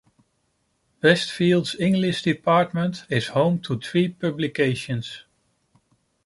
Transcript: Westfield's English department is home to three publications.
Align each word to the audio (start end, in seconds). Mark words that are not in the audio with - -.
Westfield's 1.03 1.75
English 1.79 2.23
department 2.23 3.05
is 3.07 3.27
home 3.27 3.59
to 3.61 3.79
three 3.79 4.09
publications. 4.09 5.25